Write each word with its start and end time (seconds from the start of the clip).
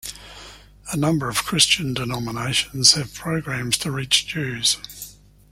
A 0.91 0.97
number 0.97 1.29
of 1.29 1.45
Christian 1.45 1.93
denominations 1.93 2.93
have 2.95 3.13
programs 3.13 3.77
to 3.77 3.91
reach 3.91 4.25
Jews. 4.25 5.15